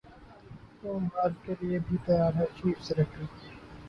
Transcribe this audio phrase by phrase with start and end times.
[0.79, 3.21] قوم ہار کیلئے بھی تیار رہے چیف سلیکٹر